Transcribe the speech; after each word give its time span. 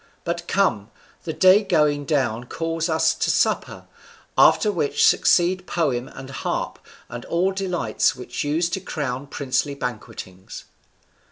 But 0.23 0.47
come, 0.47 0.89
the 1.25 1.31
day 1.33 1.63
going 1.63 2.05
down 2.05 2.45
calls 2.45 2.89
us 2.89 3.13
to 3.13 3.29
supper, 3.29 3.85
after 4.35 4.71
which 4.71 5.05
succeed 5.05 5.67
poem 5.67 6.07
and 6.07 6.31
harp, 6.31 6.79
and 7.07 7.23
all 7.25 7.51
delights 7.51 8.15
which 8.15 8.43
use 8.43 8.67
to 8.71 8.79
crown 8.79 9.27
princely 9.27 9.75
banquetings." 9.75 10.63